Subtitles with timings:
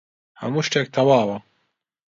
[0.41, 1.37] هەموو شتێک تەواوە.